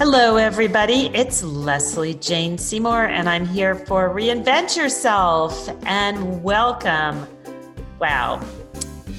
[0.00, 1.10] Hello, everybody.
[1.12, 7.28] It's Lesley Jane Seymour, and I'm here for Reinvent Yourself and welcome.
[7.98, 8.42] Wow.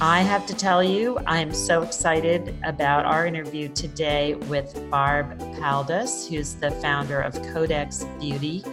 [0.01, 6.27] I have to tell you, I'm so excited about our interview today with Barb Paldus,
[6.27, 8.63] who's the founder of Codex Beauty.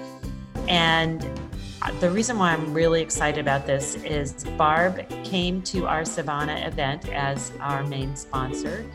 [0.67, 1.21] And
[2.01, 7.07] the reason why I'm really excited about this is Barb came to our Savannah event
[7.11, 8.87] as our main sponsor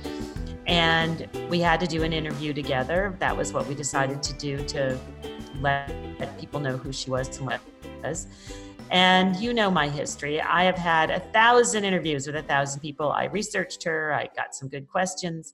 [0.68, 3.16] and we had to do an interview together.
[3.20, 4.98] That was what we decided to do to
[5.60, 5.92] let,
[6.40, 7.60] people know who she was and what
[8.04, 8.28] was.
[8.92, 10.40] And you know my history.
[10.40, 13.12] I have had a thousand interviews with a thousand people.
[13.12, 15.54] I researched her, I got some good questions.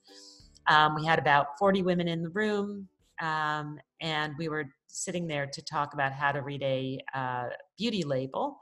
[0.68, 2.88] Um, we had about 40 women in the room,
[3.20, 7.46] um, and we were sitting there to talk about how to read a uh,
[7.78, 8.60] beauty label.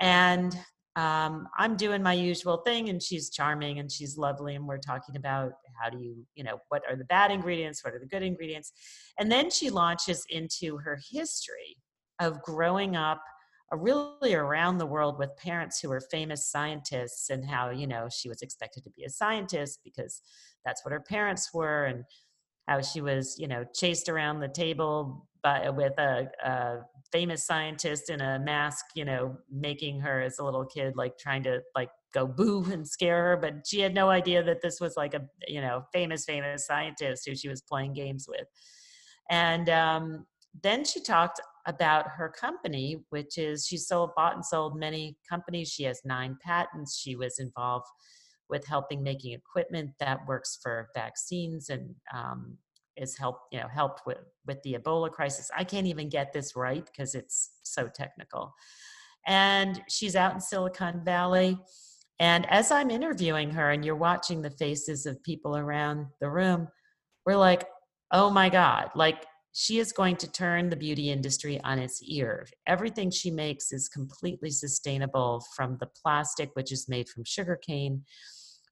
[0.00, 0.56] And
[0.96, 5.16] um, I'm doing my usual thing, and she's charming and she's lovely, and we're talking
[5.16, 8.22] about how do you, you know, what are the bad ingredients, what are the good
[8.22, 8.72] ingredients,
[9.18, 11.76] and then she launches into her history
[12.20, 13.22] of growing up
[13.72, 18.08] uh, really around the world with parents who were famous scientists and how you know
[18.10, 20.20] she was expected to be a scientist because
[20.64, 22.04] that's what her parents were and
[22.68, 26.78] how she was you know chased around the table by with a, a
[27.12, 31.44] famous scientist in a mask, you know, making her as a little kid, like trying
[31.44, 33.36] to like go boo and scare her.
[33.36, 37.24] But she had no idea that this was like a, you know, famous, famous scientist
[37.26, 38.46] who she was playing games with.
[39.30, 40.26] And um,
[40.62, 45.70] then she talked about her company, which is she sold, bought and sold many companies.
[45.70, 46.98] She has nine patents.
[46.98, 47.86] She was involved
[48.50, 52.58] with helping making equipment that works for vaccines and um,
[52.96, 56.54] is help you know helped with with the ebola crisis i can't even get this
[56.54, 58.54] right because it's so technical
[59.26, 61.58] and she's out in silicon valley
[62.20, 66.68] and as i'm interviewing her and you're watching the faces of people around the room
[67.26, 67.66] we're like
[68.12, 69.24] oh my god like
[69.54, 72.44] she is going to turn the beauty industry on its ear.
[72.66, 78.02] Everything she makes is completely sustainable from the plastic, which is made from sugarcane,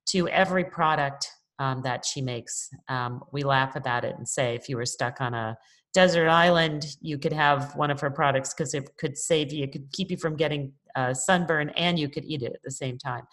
[0.09, 1.29] to every product
[1.61, 2.69] um, that she makes.
[2.89, 5.57] Um, we laugh about it and say if you were stuck on a
[5.95, 9.71] desert island, you could have one of her products because it could save you, it
[9.71, 12.99] could keep you from getting uh, sunburn, and you could eat it at the same
[12.99, 13.27] time.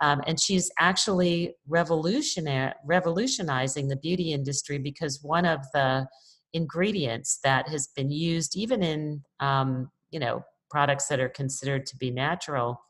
[0.00, 6.06] Um, and she's actually revolutionizing the beauty industry because one of the
[6.52, 11.96] ingredients that has been used, even in um, you know products that are considered to
[11.96, 12.80] be natural,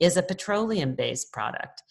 [0.00, 1.82] is a petroleum-based product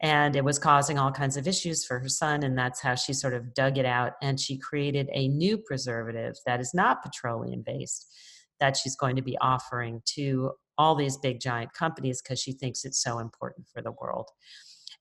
[0.00, 3.12] and it was causing all kinds of issues for her son and that's how she
[3.12, 7.62] sort of dug it out and she created a new preservative that is not petroleum
[7.64, 8.12] based
[8.60, 12.84] that she's going to be offering to all these big giant companies because she thinks
[12.84, 14.28] it's so important for the world.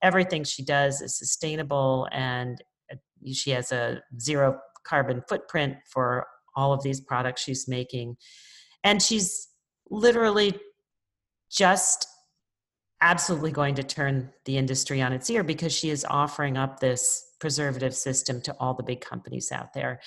[0.01, 2.61] Everything she does is sustainable and
[2.91, 2.95] uh,
[3.33, 8.15] she has a zero carbon footprint for all of these products she's making.
[8.83, 9.49] And she's
[9.89, 10.57] literally
[11.51, 12.07] just
[13.01, 17.33] absolutely going to turn the industry on its ear because she is offering up this
[17.39, 19.99] preservative system to all the big companies out there.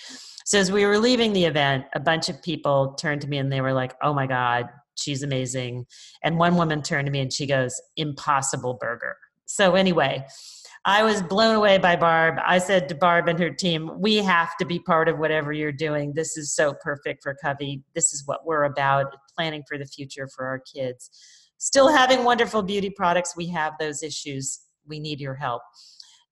[0.44, 3.52] So as we were leaving the event, a bunch of people turned to me and
[3.52, 5.86] they were like, "Oh my god, she's amazing."
[6.22, 10.26] And one woman turned to me and she goes, "Impossible burger." So anyway,
[10.84, 12.36] I was blown away by Barb.
[12.44, 15.70] I said to Barb and her team, "We have to be part of whatever you're
[15.70, 16.14] doing.
[16.14, 17.82] This is so perfect for Covey.
[17.94, 21.10] This is what we're about, planning for the future for our kids."
[21.58, 24.60] Still having wonderful beauty products, we have those issues.
[24.86, 25.62] We need your help.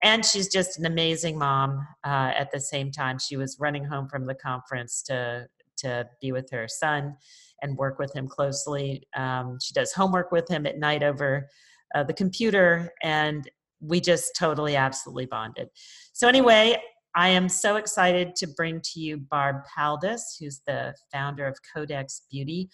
[0.02, 1.86] And she's just an amazing mom.
[2.04, 5.46] Uh, at the same time, she was running home from the conference to
[5.78, 7.14] to be with her son
[7.62, 9.06] and work with him closely.
[9.14, 11.48] Um, she does homework with him at night over
[11.94, 13.48] uh, the computer, and
[13.80, 15.68] we just totally, absolutely bonded.
[16.12, 16.80] So anyway,
[17.14, 22.22] I am so excited to bring to you Barb Paldus, who's the founder of Codex
[22.30, 22.70] Beauty.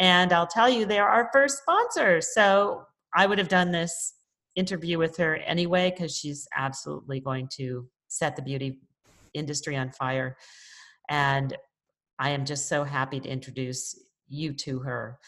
[0.00, 2.22] And I'll tell you, they're our first sponsor.
[2.22, 4.14] So I would have done this
[4.56, 8.78] interview with her anyway because she's absolutely going to set the beauty
[9.34, 10.38] industry on fire.
[11.10, 11.54] And
[12.18, 13.94] I am just so happy to introduce
[14.26, 15.18] you to her.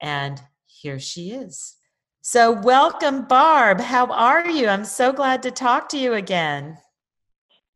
[0.00, 1.76] And here she is.
[2.22, 3.80] So, welcome, Barb.
[3.80, 4.68] How are you?
[4.68, 6.78] I'm so glad to talk to you again.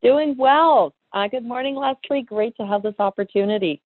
[0.03, 0.95] Doing well.
[1.13, 2.23] Uh, good morning, Lesley.
[2.23, 3.83] Great to have this opportunity.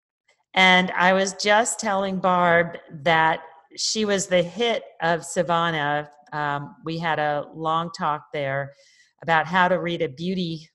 [0.57, 3.41] And I was just telling Barb that
[3.75, 6.09] she was the hit of Savannah.
[6.33, 8.73] Um, we had a long talk there
[9.21, 10.67] about how to read a beauty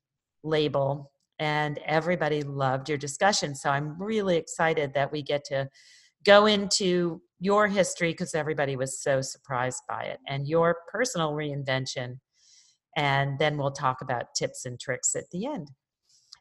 [0.45, 3.57] label, and everybody loved your discussion.
[3.57, 5.69] So I'm really excited that we get to
[6.25, 12.21] go into your history because everybody was so surprised by it and your personal reinvention.
[12.97, 15.73] And then we'll talk about tips and tricks at the end.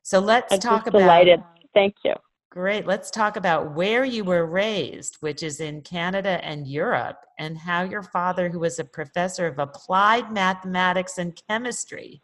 [0.04, 1.00] So let's I'm talk about.
[1.00, 1.42] delighted.
[1.74, 2.14] Thank you.
[2.52, 2.86] Great.
[2.86, 7.84] Let's talk about where you were raised, which is in Canada and Europe, and how
[7.84, 12.22] your father, who was a professor of applied mathematics and chemistry,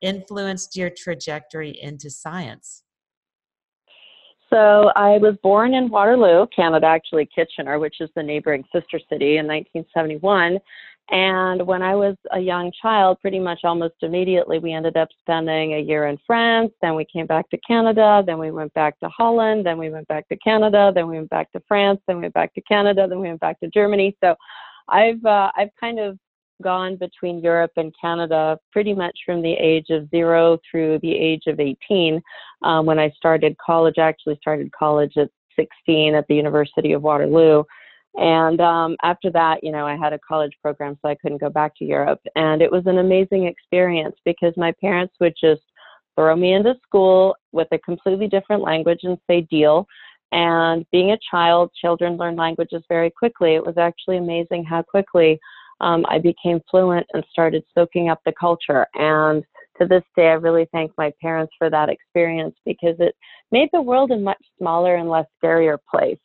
[0.00, 2.84] influenced your trajectory into science.
[4.48, 9.38] So I was born in Waterloo, Canada, actually Kitchener, which is the neighboring sister city,
[9.38, 10.60] in 1971.
[11.10, 15.74] And when I was a young child, pretty much almost immediately, we ended up spending
[15.74, 16.72] a year in France.
[16.80, 18.22] Then we came back to Canada.
[18.26, 19.66] Then we went back to Holland.
[19.66, 20.92] Then we went back to Canada.
[20.94, 22.00] Then we went back to France.
[22.06, 23.06] Then we went back to Canada.
[23.06, 24.16] Then we went back to Germany.
[24.22, 24.34] So
[24.88, 26.18] I've uh, I've kind of
[26.62, 31.42] gone between Europe and Canada pretty much from the age of zero through the age
[31.46, 32.22] of 18.
[32.62, 37.02] Um, when I started college, I actually started college at 16 at the University of
[37.02, 37.64] Waterloo.
[38.16, 41.50] And um, after that, you know, I had a college program, so I couldn't go
[41.50, 42.20] back to Europe.
[42.36, 45.62] And it was an amazing experience because my parents would just
[46.14, 49.86] throw me into school with a completely different language and say, deal.
[50.30, 53.54] And being a child, children learn languages very quickly.
[53.54, 55.40] It was actually amazing how quickly
[55.80, 58.86] um, I became fluent and started soaking up the culture.
[58.94, 59.44] And
[59.78, 63.16] to this day, I really thank my parents for that experience because it
[63.50, 66.18] made the world a much smaller and less scarier place.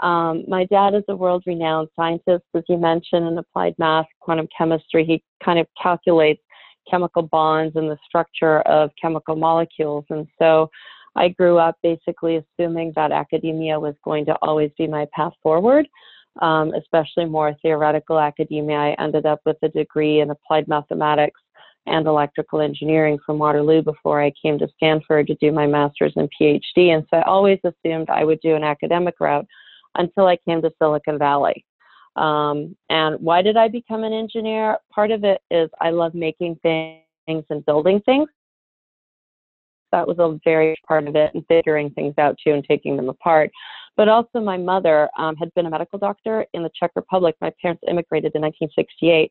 [0.00, 4.48] Um, my dad is a world renowned scientist, as you mentioned, in applied math, quantum
[4.56, 5.04] chemistry.
[5.04, 6.42] He kind of calculates
[6.90, 10.04] chemical bonds and the structure of chemical molecules.
[10.10, 10.70] And so
[11.16, 15.86] I grew up basically assuming that academia was going to always be my path forward,
[16.42, 18.76] um, especially more theoretical academia.
[18.76, 21.40] I ended up with a degree in applied mathematics
[21.86, 26.30] and electrical engineering from Waterloo before I came to Stanford to do my master's and
[26.40, 26.94] PhD.
[26.94, 29.46] And so I always assumed I would do an academic route
[29.94, 31.64] until I came to Silicon Valley.
[32.16, 34.78] Um, and why did I become an engineer?
[34.92, 38.28] Part of it is I love making things and building things.
[39.90, 43.08] That was a very part of it, and figuring things out too and taking them
[43.08, 43.50] apart.
[43.96, 47.36] But also, my mother um, had been a medical doctor in the Czech Republic.
[47.40, 49.30] My parents immigrated in 1968.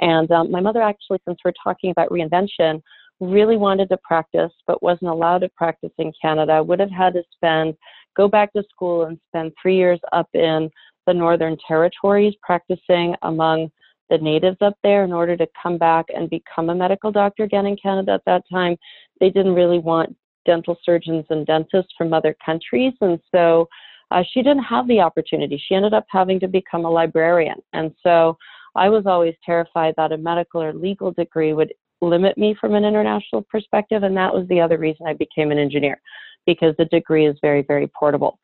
[0.00, 2.82] And um, my mother, actually, since we're talking about reinvention,
[3.20, 7.22] really wanted to practice but wasn't allowed to practice in Canada, would have had to
[7.34, 7.74] spend
[8.16, 10.68] go back to school and spend three years up in
[11.06, 13.70] the Northern Territories practicing among
[14.10, 17.66] the natives up there in order to come back and become a medical doctor again
[17.66, 18.76] in Canada at that time.
[19.20, 22.92] They didn't really want dental surgeons and dentists from other countries.
[23.00, 23.68] And so
[24.10, 25.62] uh, she didn't have the opportunity.
[25.64, 27.62] She ended up having to become a librarian.
[27.72, 28.36] And so
[28.74, 32.84] I was always terrified that a medical or legal degree would limit me from an
[32.84, 34.02] international perspective.
[34.02, 36.00] And that was the other reason I became an engineer
[36.46, 38.38] because the degree is very, very portable.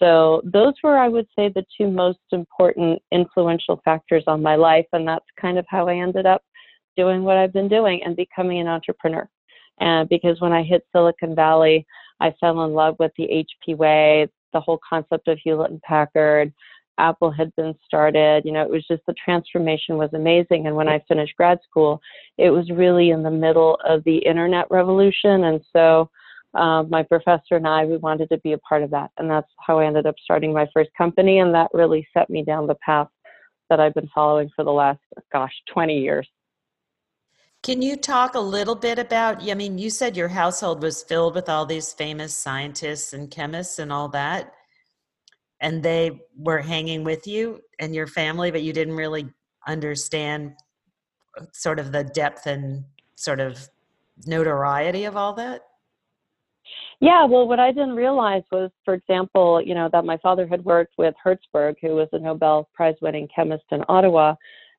[0.00, 4.86] So those were, I would say, the two most important influential factors on my life,
[4.92, 6.42] and that's kind of how I ended up
[6.96, 9.28] doing what I've been doing and becoming an entrepreneur.
[9.80, 11.86] And because when I hit Silicon Valley,
[12.20, 16.52] I fell in love with the HP way, the whole concept of Hewlett and Packard.
[16.98, 18.44] Apple had been started.
[18.44, 20.66] You know, it was just the transformation was amazing.
[20.66, 22.00] And when I finished grad school,
[22.38, 25.44] it was really in the middle of the internet revolution.
[25.44, 26.10] And so
[26.54, 29.10] um, my professor and I, we wanted to be a part of that.
[29.18, 31.40] And that's how I ended up starting my first company.
[31.40, 33.08] And that really set me down the path
[33.70, 35.00] that I've been following for the last,
[35.32, 36.28] gosh, 20 years.
[37.64, 39.48] Can you talk a little bit about?
[39.50, 43.78] I mean, you said your household was filled with all these famous scientists and chemists
[43.78, 44.52] and all that,
[45.64, 49.26] and they were hanging with you and your family, but you didn't really
[49.66, 50.52] understand
[51.40, 52.84] uh, sort of the depth and
[53.16, 53.66] sort of
[54.26, 55.62] notoriety of all that?
[57.00, 60.62] Yeah, well, what I didn't realize was, for example, you know, that my father had
[60.66, 64.34] worked with Herzberg, who was a Nobel Prize winning chemist in Ottawa,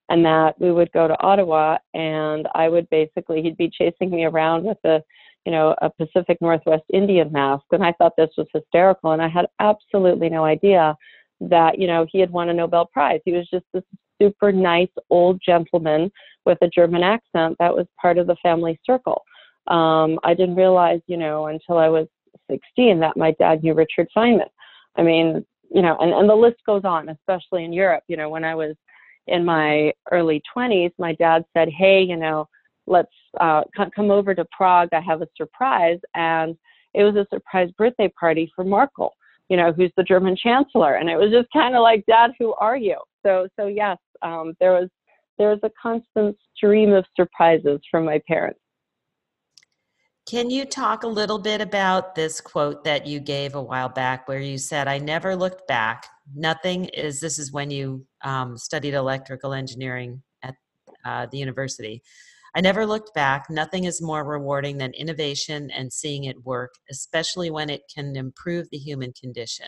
[0.10, 4.25] and that we would go to Ottawa and I would basically, he'd be chasing me
[4.25, 5.01] around with a,
[5.45, 7.65] you know, a Pacific Northwest Indian mask.
[7.71, 9.11] And I thought this was hysterical.
[9.11, 10.95] And I had absolutely no idea
[11.41, 13.21] that, you know, he had won a Nobel Prize.
[13.25, 13.83] He was just this
[14.21, 16.11] super nice old gentleman
[16.45, 19.23] with a German accent that was part of the family circle.
[19.67, 22.07] Um, I didn't realize, you know, until I was
[22.49, 24.49] 16 that my dad knew Richard Feynman.
[24.95, 28.03] I mean, you know, and, and the list goes on, especially in Europe.
[28.07, 28.75] You know, when I was
[29.27, 32.47] in my early 20s, my dad said, Hey, you know,
[32.88, 33.63] let's uh,
[33.96, 34.89] come over to Prague.
[34.94, 36.00] I have a surprise.
[36.13, 36.56] And
[36.94, 39.13] it was a surprise birthday party for Merkel,
[39.50, 40.96] you know, who's the German chancellor.
[40.96, 42.98] And it was just kind of like, Dad, who are you?
[43.25, 44.89] So, so yes, um, there was
[45.38, 48.60] there was a constant stream of surprises from my parents.
[50.27, 54.27] Can you talk a little bit about this quote that you gave a while back
[54.27, 56.08] where you said, I never looked back.
[56.34, 60.56] Nothing is, this is when you um, studied electrical engineering at
[61.06, 62.01] uh, the university.
[62.55, 63.50] I never looked back.
[63.50, 68.69] Nothing is more rewarding than innovation and seeing it work, especially when it can improve
[68.69, 69.67] the human condition.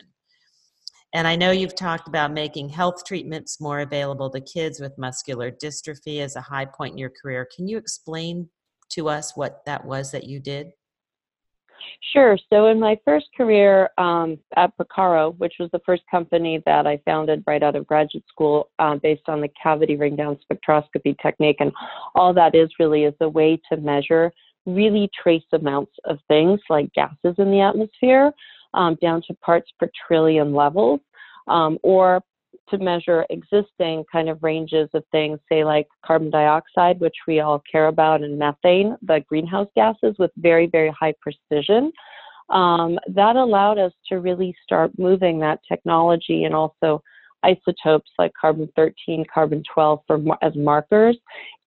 [1.13, 5.51] And I know you've talked about making health treatments more available to kids with muscular
[5.51, 7.47] dystrophy as a high point in your career.
[7.53, 8.49] Can you explain
[8.89, 10.71] to us what that was that you did?
[12.13, 12.37] Sure.
[12.51, 16.99] So in my first career um, at Picarro, which was the first company that I
[17.05, 21.57] founded right out of graduate school, uh, based on the cavity ring down spectroscopy technique,
[21.59, 21.71] and
[22.15, 24.31] all that is really is a way to measure
[24.65, 28.31] really trace amounts of things like gases in the atmosphere
[28.73, 30.99] um, down to parts per trillion levels,
[31.47, 32.21] um, or
[32.69, 37.61] to measure existing kind of ranges of things, say like carbon dioxide, which we all
[37.71, 41.91] care about, and methane, the greenhouse gases, with very, very high precision.
[42.49, 47.01] Um, that allowed us to really start moving that technology and also
[47.43, 51.17] isotopes like carbon 13, carbon 12 for, as markers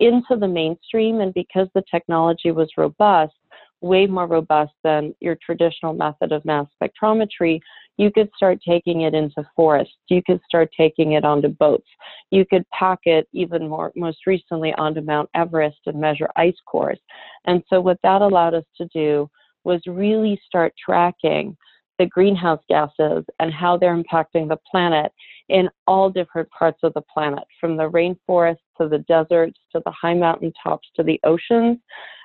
[0.00, 1.20] into the mainstream.
[1.20, 3.34] And because the technology was robust,
[3.80, 7.60] way more robust than your traditional method of mass spectrometry,
[7.96, 9.94] you could start taking it into forests.
[10.08, 11.88] You could start taking it onto boats.
[12.30, 16.98] You could pack it even more, most recently onto Mount Everest and measure ice cores.
[17.46, 19.28] And so what that allowed us to do
[19.64, 21.56] was really start tracking
[21.98, 25.12] the greenhouse gases and how they're impacting the planet
[25.50, 29.90] in all different parts of the planet, from the rainforests to the deserts to the
[29.90, 31.76] high mountain tops to the oceans.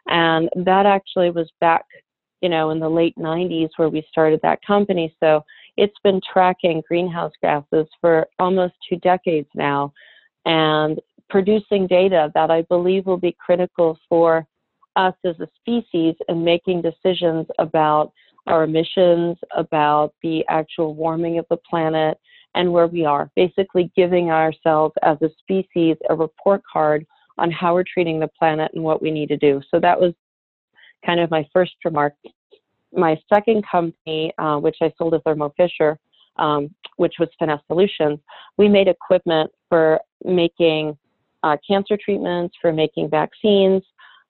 [0.07, 1.84] And that actually was back,
[2.45, 5.11] you know, in the late 90s where we started that company.
[5.19, 5.43] So
[5.77, 9.91] it's been tracking greenhouse gases for almost two decades now
[10.45, 14.45] and producing data that I believe will be critical for
[14.95, 18.13] us as a species in making decisions about
[18.45, 22.19] our emissions, about the actual warming of the planet,
[22.53, 23.31] and where we are.
[23.35, 27.07] Basically, giving ourselves as a species a report card
[27.39, 29.63] on how we're treating the planet and what we need to do.
[29.71, 30.13] So that was
[31.03, 32.13] kind of my first remark
[32.95, 35.97] my second company, uh, which I sold to Thermo Fisher,
[36.37, 38.19] um, which was Finesse Solutions,
[38.57, 40.97] we made equipment for making
[41.43, 43.83] uh, cancer treatments, for making vaccines,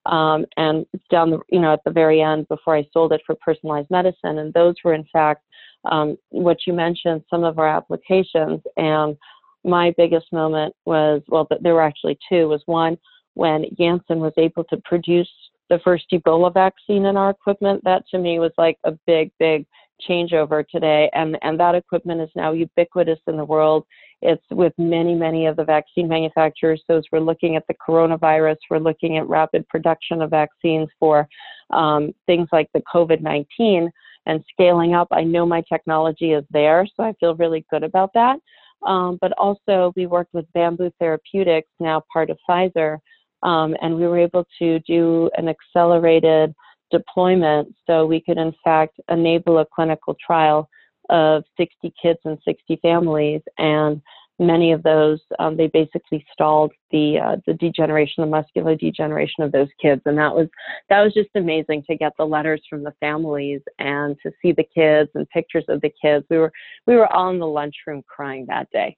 [0.05, 3.35] um, and down the, you know, at the very end before I sold it for
[3.35, 4.39] personalized medicine.
[4.39, 5.43] And those were, in fact,
[5.91, 8.61] um, what you mentioned, some of our applications.
[8.77, 9.17] And
[9.63, 12.97] my biggest moment was, well, there were actually two, was one
[13.33, 15.29] when Janssen was able to produce
[15.69, 17.81] the first Ebola vaccine in our equipment.
[17.83, 19.65] That to me was like a big, big
[20.07, 21.09] changeover today.
[21.13, 23.85] And, and that equipment is now ubiquitous in the world.
[24.21, 26.83] It's with many, many of the vaccine manufacturers.
[26.87, 31.27] So as we're looking at the coronavirus, we're looking at rapid production of vaccines for
[31.71, 33.89] um, things like the COVID 19
[34.25, 35.07] and scaling up.
[35.11, 38.39] I know my technology is there, so I feel really good about that.
[38.85, 42.99] Um, but also, we worked with Bamboo Therapeutics, now part of Pfizer,
[43.43, 46.53] um, and we were able to do an accelerated
[46.91, 50.69] deployment so we could, in fact, enable a clinical trial
[51.09, 53.41] of 60 kids and 60 families.
[53.57, 54.01] And
[54.39, 59.51] many of those, um, they basically stalled the uh, the degeneration, the muscular degeneration of
[59.51, 60.47] those kids, and that was
[60.89, 64.67] that was just amazing to get the letters from the families and to see the
[64.75, 66.25] kids and pictures of the kids.
[66.29, 66.51] We were
[66.85, 68.97] we were all in the lunchroom crying that day.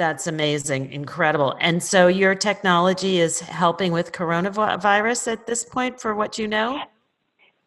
[0.00, 1.58] That's amazing, incredible.
[1.60, 6.80] And so your technology is helping with coronavirus at this point, for what you know?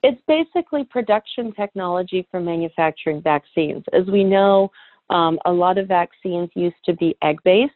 [0.02, 3.84] It's basically production technology for manufacturing vaccines.
[3.94, 4.72] As we know,
[5.12, 7.72] um, a lot of vaccines used to be egg based.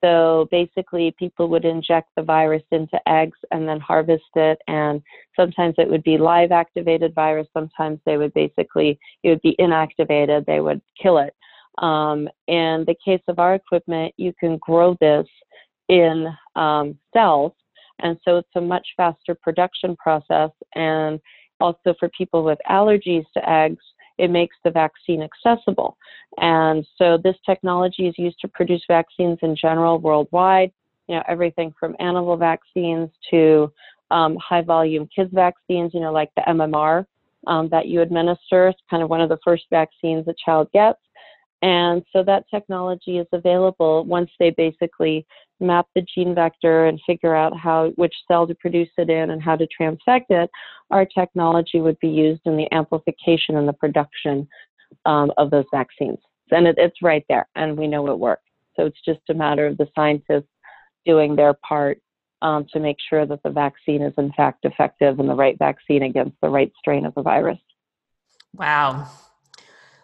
[0.00, 4.60] So basically, people would inject the virus into eggs and then harvest it.
[4.68, 5.02] And
[5.34, 7.48] sometimes it would be live activated virus.
[7.52, 10.46] Sometimes they would basically, it would be inactivated.
[10.46, 11.34] They would kill it.
[11.82, 15.26] Um, in the case of our equipment, you can grow this
[15.88, 17.52] in um, cells,
[18.00, 20.50] and so it's a much faster production process.
[20.74, 21.20] And
[21.60, 23.84] also for people with allergies to eggs,
[24.18, 25.96] it makes the vaccine accessible.
[26.38, 30.72] And so this technology is used to produce vaccines in general worldwide.
[31.08, 33.72] You know, everything from animal vaccines to
[34.10, 35.92] um, high volume kids vaccines.
[35.94, 37.06] You know, like the MMR
[37.46, 38.68] um, that you administer.
[38.68, 40.98] It's kind of one of the first vaccines a child gets.
[41.62, 45.26] And so that technology is available once they basically
[45.60, 49.42] map the gene vector and figure out how which cell to produce it in and
[49.42, 50.50] how to transfect it.
[50.90, 54.46] Our technology would be used in the amplification and the production
[55.04, 56.18] um, of those vaccines.
[56.50, 58.42] And it, it's right there, and we know it works.
[58.76, 60.48] So it's just a matter of the scientists
[61.04, 61.98] doing their part
[62.40, 66.04] um, to make sure that the vaccine is in fact effective and the right vaccine
[66.04, 67.58] against the right strain of the virus.
[68.54, 69.08] Wow,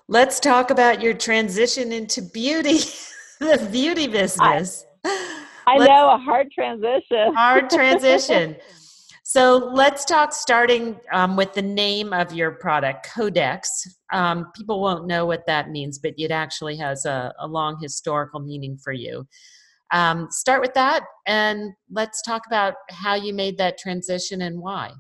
[0.09, 2.79] Let's talk about your transition into beauty,
[3.41, 4.85] the beauty business.
[5.05, 7.35] I, I know a hard transition.
[7.35, 8.57] hard transition.
[9.27, 13.97] So let's talk starting um, with the name of your product, Codex.
[14.13, 18.39] Um, people won't know what that means, but it actually has a, a long historical
[18.39, 19.27] meaning for you.
[19.93, 24.93] Um, start with that and let's talk about how you made that transition and why.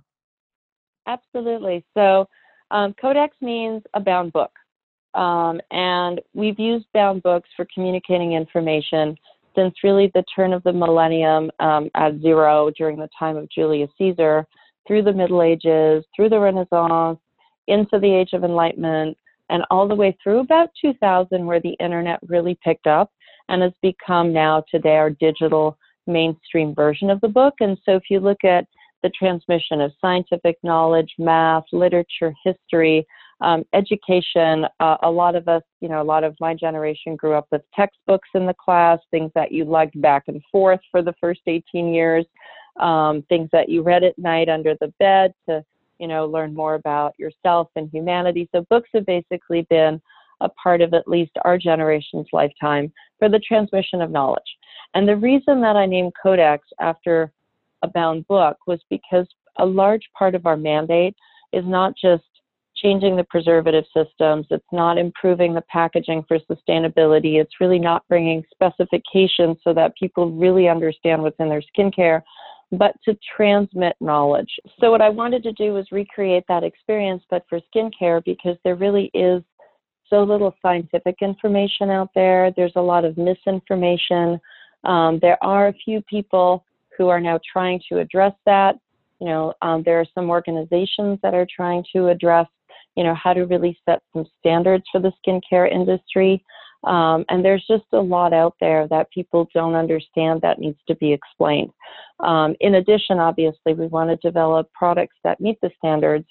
[1.06, 1.84] Absolutely.
[1.94, 2.26] So,
[2.70, 4.50] um, Codex means a bound book.
[5.14, 9.16] Um, and we've used bound books for communicating information
[9.54, 13.90] since really the turn of the millennium um, at zero during the time of Julius
[13.98, 14.46] Caesar,
[14.86, 17.18] through the Middle Ages, through the Renaissance,
[17.68, 19.16] into the Age of Enlightenment,
[19.50, 23.12] and all the way through about 2000, where the internet really picked up
[23.48, 27.54] and has become now today our digital mainstream version of the book.
[27.60, 28.66] And so if you look at
[29.02, 33.06] the transmission of scientific knowledge, math, literature, history,
[33.40, 34.66] um, education.
[34.80, 37.62] Uh, a lot of us, you know, a lot of my generation grew up with
[37.74, 41.92] textbooks in the class, things that you lugged back and forth for the first 18
[41.92, 42.24] years,
[42.80, 45.64] um, things that you read at night under the bed to,
[45.98, 48.48] you know, learn more about yourself and humanity.
[48.52, 50.00] So books have basically been
[50.40, 54.42] a part of at least our generation's lifetime for the transmission of knowledge.
[54.94, 57.32] And the reason that I named Codex after
[57.82, 59.26] a bound book was because
[59.58, 61.14] a large part of our mandate
[61.52, 62.24] is not just
[62.84, 64.46] changing the preservative systems.
[64.50, 67.40] It's not improving the packaging for sustainability.
[67.40, 72.20] It's really not bringing specifications so that people really understand what's in their skincare,
[72.72, 74.50] but to transmit knowledge.
[74.80, 78.76] So, what I wanted to do was recreate that experience, but for skincare, because there
[78.76, 79.42] really is
[80.10, 82.52] so little scientific information out there.
[82.54, 84.38] There's a lot of misinformation.
[84.84, 86.64] Um, there are a few people
[86.98, 88.76] who are now trying to address that.
[89.20, 92.46] You know, um, there are some organizations that are trying to address
[92.96, 96.44] you know, how to really set some standards for the skincare industry.
[96.84, 100.94] Um, and there's just a lot out there that people don't understand that needs to
[100.96, 101.70] be explained.
[102.20, 106.26] Um, in addition, obviously, we want to develop products that meet the standards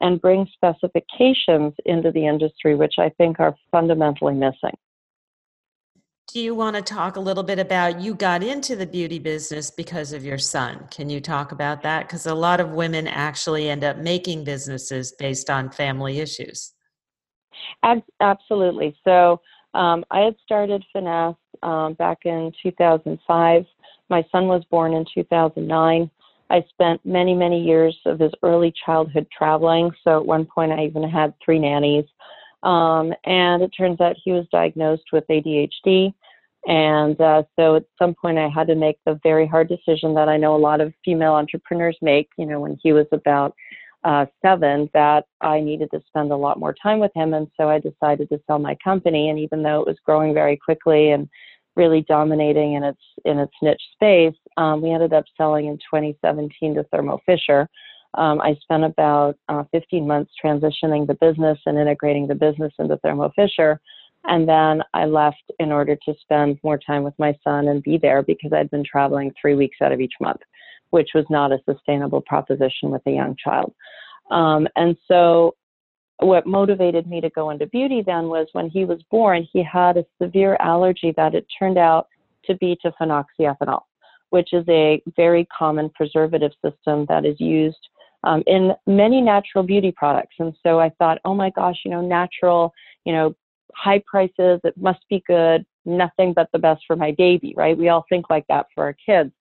[0.00, 4.76] and bring specifications into the industry, which I think are fundamentally missing.
[6.32, 9.70] Do you want to talk a little bit about you got into the beauty business
[9.70, 10.86] because of your son?
[10.90, 12.06] Can you talk about that?
[12.06, 16.74] Because a lot of women actually end up making businesses based on family issues.
[18.20, 18.94] Absolutely.
[19.04, 19.40] So
[19.72, 23.64] um, I had started Finesse um, back in 2005.
[24.10, 26.10] My son was born in 2009.
[26.50, 29.92] I spent many, many years of his early childhood traveling.
[30.04, 32.04] So at one point, I even had three nannies.
[32.62, 36.12] Um, and it turns out he was diagnosed with ADHD.
[36.68, 40.28] And uh, so at some point, I had to make the very hard decision that
[40.28, 43.54] I know a lot of female entrepreneurs make, you know, when he was about
[44.04, 47.32] uh, seven, that I needed to spend a lot more time with him.
[47.32, 49.30] And so I decided to sell my company.
[49.30, 51.26] And even though it was growing very quickly and
[51.74, 56.74] really dominating in its in its niche space, um, we ended up selling in 2017
[56.74, 57.66] to Thermo Fisher.
[58.14, 62.98] Um, I spent about uh, 15 months transitioning the business and integrating the business into
[62.98, 63.80] Thermo Fisher.
[64.24, 67.98] And then I left in order to spend more time with my son and be
[67.98, 70.40] there because I'd been traveling three weeks out of each month,
[70.90, 73.72] which was not a sustainable proposition with a young child.
[74.30, 75.54] Um, and so,
[76.20, 79.96] what motivated me to go into beauty then was when he was born, he had
[79.96, 82.08] a severe allergy that it turned out
[82.44, 83.82] to be to phenoxyethanol,
[84.30, 87.88] which is a very common preservative system that is used
[88.24, 90.34] um, in many natural beauty products.
[90.40, 92.72] And so I thought, oh my gosh, you know, natural,
[93.04, 93.34] you know,
[93.74, 97.76] high prices, it must be good, nothing but the best for my baby, right?
[97.76, 99.32] We all think like that for our kids.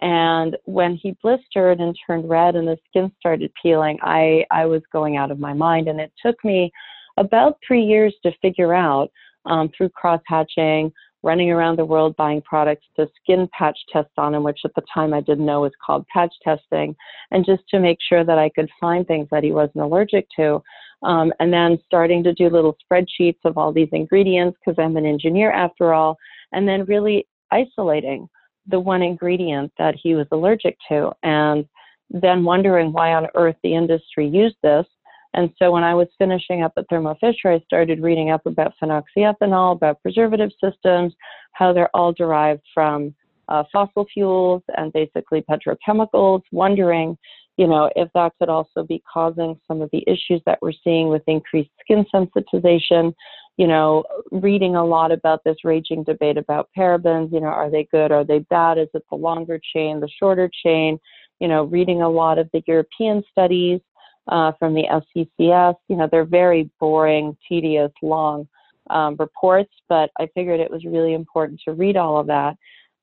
[0.00, 4.82] And when he blistered and turned red and the skin started peeling, I, I was
[4.92, 5.86] going out of my mind.
[5.86, 6.72] And it took me
[7.18, 9.10] about three years to figure out
[9.46, 14.34] um, through cross hatching, running around the world buying products to skin patch test on
[14.34, 16.96] him, which at the time I didn't know was called patch testing,
[17.30, 20.62] and just to make sure that I could find things that he wasn't allergic to.
[21.02, 25.06] Um, and then starting to do little spreadsheets of all these ingredients because I'm an
[25.06, 26.16] engineer after all,
[26.52, 28.28] and then really isolating
[28.68, 31.66] the one ingredient that he was allergic to, and
[32.10, 34.86] then wondering why on earth the industry used this.
[35.34, 38.74] And so when I was finishing up at Thermo Fisher, I started reading up about
[38.80, 41.14] phenoxyethanol, about preservative systems,
[41.52, 43.14] how they're all derived from
[43.48, 47.16] uh, fossil fuels and basically petrochemicals, wondering,
[47.56, 51.08] you know, if that could also be causing some of the issues that we're seeing
[51.08, 53.12] with increased skin sensitization.
[53.58, 57.30] You know, reading a lot about this raging debate about parabens.
[57.32, 58.10] You know, are they good?
[58.10, 58.78] Are they bad?
[58.78, 60.98] Is it the longer chain, the shorter chain?
[61.40, 63.80] You know, reading a lot of the European studies
[64.28, 65.74] uh, from the SCCS.
[65.88, 68.48] You know, they're very boring, tedious, long
[68.88, 72.56] um, reports, but I figured it was really important to read all of that.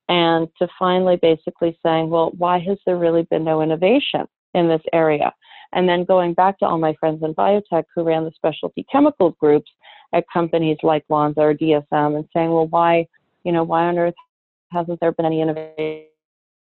[0.08, 4.82] and to finally basically saying, well, why has there really been no innovation in this
[4.92, 5.32] area?
[5.72, 9.34] And then going back to all my friends in biotech who ran the specialty chemicals
[9.38, 9.70] groups
[10.12, 13.06] at companies like Lonza or DSM and saying, well, why,
[13.44, 14.14] you know, why on earth
[14.72, 16.06] hasn't there been any innovation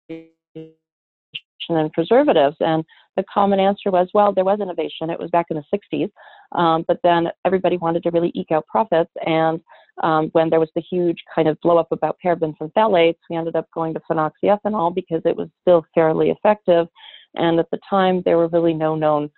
[0.08, 2.56] in preservatives?
[2.60, 2.84] And
[3.16, 5.10] the common answer was, well, there was innovation.
[5.10, 6.10] It was back in the 60s,
[6.52, 9.10] um, but then everybody wanted to really eke out profits.
[9.26, 9.60] And
[10.02, 13.36] um, when there was the huge kind of blow up about parabens and phthalates, we
[13.36, 16.86] ended up going to phenoxyethanol because it was still fairly effective.
[17.34, 19.30] And at the time, there were really no known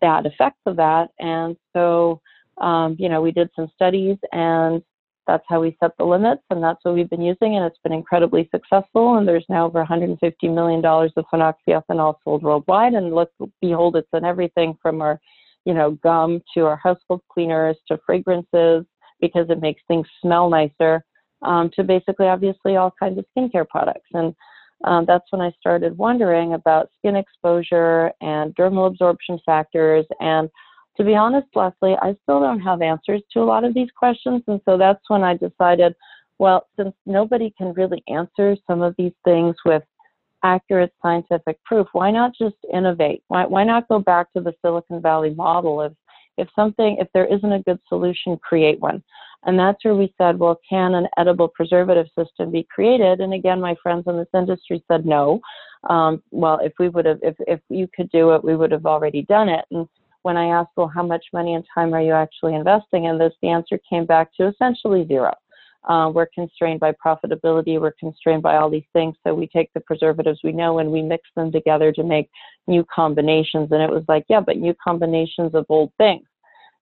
[0.00, 1.08] bad effects of that.
[1.18, 2.20] And so,
[2.58, 4.82] um, you know, we did some studies and
[5.26, 7.92] that's how we set the limits and that's what we've been using and it's been
[7.92, 13.96] incredibly successful and there's now over $150 million of phenoxyethanol sold worldwide and look behold
[13.96, 15.20] it's in everything from our
[15.64, 18.84] you know gum to our household cleaners to fragrances
[19.20, 21.04] because it makes things smell nicer
[21.42, 24.34] um, to basically obviously all kinds of skincare products and
[24.84, 30.06] um, that's when I started wondering about skin exposure and dermal absorption factors.
[30.20, 30.48] And
[30.96, 34.42] to be honest, Lesley, I still don't have answers to a lot of these questions.
[34.46, 35.94] And so that's when I decided,
[36.38, 39.82] well, since nobody can really answer some of these things with
[40.44, 43.22] accurate scientific proof, why not just innovate?
[43.28, 45.94] Why, why not go back to the Silicon Valley model
[46.38, 49.02] if something, if there isn't a good solution, create one.
[49.44, 53.20] And that's where we said, well, can an edible preservative system be created?
[53.20, 55.40] And again, my friends in this industry said no.
[55.90, 58.86] Um, well, if we would have, if, if you could do it, we would have
[58.86, 59.64] already done it.
[59.72, 59.88] And
[60.22, 63.32] when I asked, well, how much money and time are you actually investing in this?
[63.42, 65.32] The answer came back to essentially zero.
[65.88, 67.80] Uh, we're constrained by profitability.
[67.80, 69.16] We're constrained by all these things.
[69.24, 72.30] So we take the preservatives we know and we mix them together to make
[72.68, 73.72] new combinations.
[73.72, 76.22] And it was like, yeah, but new combinations of old things.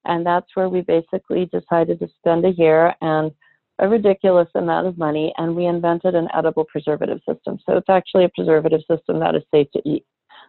[0.05, 3.33] And that's where we basically decided to spend a year and
[3.81, 7.59] a ridiculous amount of money, and we invented an edible preservative system.
[7.67, 10.05] So it's actually a preservative system that is safe to eat,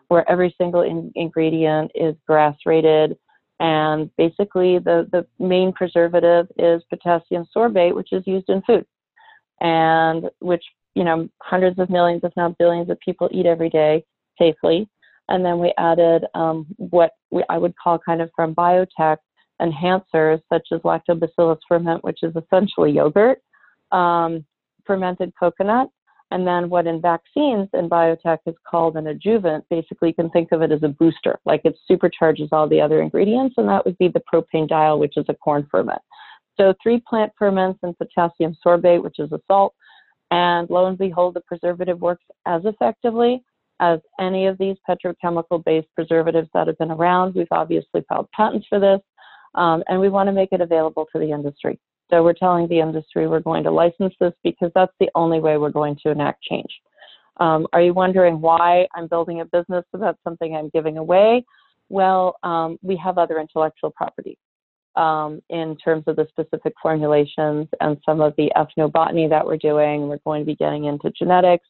[0.09, 3.17] where every single in- ingredient is GRAS rated.
[3.61, 8.85] And basically, the, the main preservative is potassium sorbate, which is used in food,
[9.61, 10.63] and which
[10.95, 14.03] you know hundreds of millions, if not billions, of people eat every day
[14.37, 14.89] safely.
[15.29, 19.17] And then we added um, what we, I would call kind of from biotech
[19.61, 23.41] enhancers such as lactobacillus ferment, which is essentially yogurt,
[23.91, 24.45] um,
[24.85, 25.89] fermented coconut,
[26.31, 29.63] and then what in vaccines and biotech is called an adjuvant.
[29.69, 33.01] Basically, you can think of it as a booster, like it supercharges all the other
[33.01, 36.01] ingredients, and that would be the propanediol, which is a corn ferment.
[36.57, 39.73] So three plant ferments and potassium sorbate, which is a salt,
[40.31, 43.43] and lo and behold, the preservative works as effectively
[43.81, 47.35] as any of these petrochemical based preservatives that have been around.
[47.35, 49.01] We've obviously filed patents for this
[49.55, 51.79] um, and we want to make it available to the industry.
[52.09, 55.57] So we're telling the industry we're going to license this because that's the only way
[55.57, 56.69] we're going to enact change.
[57.37, 61.45] Um, are you wondering why I'm building a business that's something I'm giving away?
[61.89, 64.37] Well, um, we have other intellectual property
[64.95, 70.07] um, in terms of the specific formulations and some of the ethnobotany that we're doing.
[70.07, 71.67] We're going to be getting into genetics.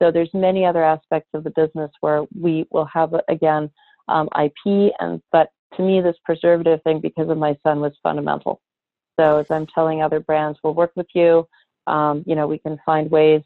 [0.00, 3.70] So there's many other aspects of the business where we will have again
[4.08, 8.60] um, IP and but to me, this preservative thing, because of my son, was fundamental.
[9.18, 11.46] So as I'm telling other brands, we'll work with you.
[11.86, 13.42] Um, you know, we can find ways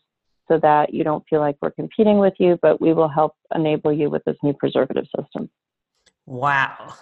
[0.49, 3.93] so that you don't feel like we're competing with you, but we will help enable
[3.93, 5.51] you with this new preservative system.
[6.25, 6.95] Wow.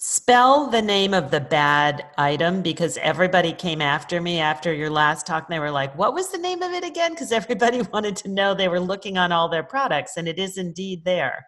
[0.00, 5.26] Spell the name of the bad item because everybody came after me after your last
[5.26, 7.10] talk and they were like, What was the name of it again?
[7.10, 10.56] Because everybody wanted to know they were looking on all their products and it is
[10.56, 11.46] indeed there.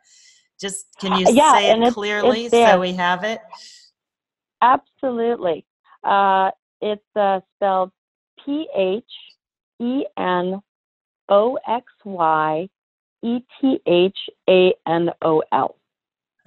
[0.61, 3.41] Just can you yeah, say it it's, clearly it's so we have it?
[4.61, 5.65] Absolutely.
[6.05, 7.93] Uh, it's uh, spelled
[8.45, 9.05] P H
[9.81, 10.61] E N
[11.29, 12.69] O X Y
[13.23, 14.19] E T H
[14.49, 15.77] A N O L.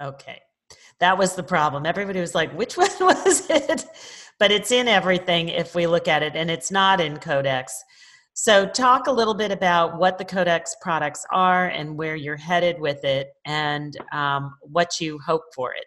[0.00, 0.40] Okay.
[1.00, 1.86] That was the problem.
[1.86, 3.84] Everybody was like, which one was it?
[4.38, 7.84] But it's in everything if we look at it, and it's not in Codex.
[8.36, 12.80] So, talk a little bit about what the Codex products are and where you're headed
[12.80, 15.84] with it and um, what you hope for it.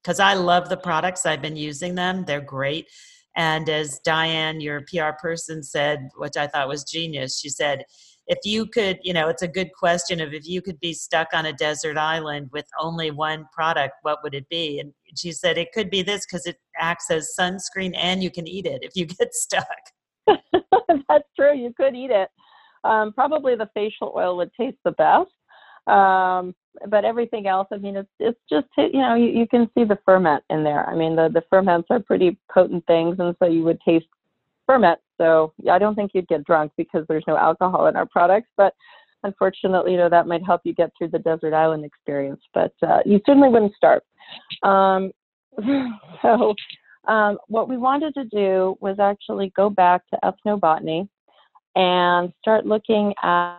[0.00, 2.86] Because I love the products, I've been using them, they're great.
[3.34, 7.82] And as Diane, your PR person, said, which I thought was genius, she said,
[8.28, 11.28] if you could, you know, it's a good question of if you could be stuck
[11.32, 14.78] on a desert island with only one product, what would it be?
[14.78, 18.46] And she said, it could be this because it acts as sunscreen and you can
[18.46, 19.66] eat it if you get stuck.
[21.08, 21.56] That's true.
[21.56, 22.28] You could eat it.
[22.84, 25.30] Um, probably the facial oil would taste the best.
[25.88, 26.54] Um,
[26.88, 29.98] but everything else, I mean, it's it's just you know you, you can see the
[30.04, 30.86] ferment in there.
[30.88, 34.06] I mean, the the ferments are pretty potent things, and so you would taste
[34.68, 38.50] ferment So I don't think you'd get drunk because there's no alcohol in our products,
[38.56, 38.74] but
[39.24, 42.98] unfortunately, you know, that might help you get through the desert island experience, but uh,
[43.04, 44.02] you certainly wouldn't starve.
[44.62, 45.10] Um,
[46.22, 46.54] so
[47.08, 51.08] um, what we wanted to do was actually go back to ethnobotany
[51.74, 53.58] and start looking at,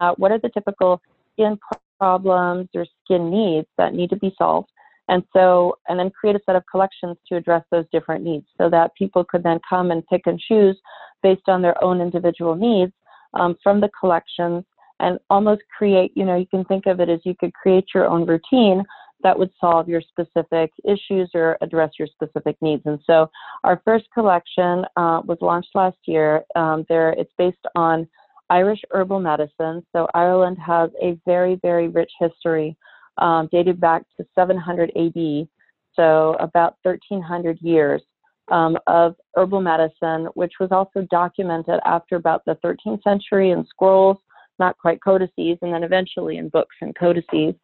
[0.00, 1.00] at what are the typical
[1.32, 1.58] skin
[1.98, 4.68] problems or skin needs that need to be solved.
[5.08, 8.68] And so, and then create a set of collections to address those different needs so
[8.68, 10.78] that people could then come and pick and choose
[11.22, 12.92] based on their own individual needs
[13.32, 14.64] um, from the collections
[15.00, 18.06] and almost create, you know, you can think of it as you could create your
[18.06, 18.84] own routine
[19.22, 22.82] that would solve your specific issues or address your specific needs.
[22.86, 23.30] And so
[23.64, 26.44] our first collection uh, was launched last year.
[26.54, 28.08] Um, there, it's based on
[28.50, 29.84] Irish herbal medicine.
[29.92, 32.76] So Ireland has a very, very rich history
[33.18, 35.48] um, dated back to 700 AD,
[35.94, 38.02] so about 1300 years
[38.50, 44.18] um, of herbal medicine, which was also documented after about the 13th century in scrolls,
[44.58, 47.54] not quite codices, and then eventually in books and codices,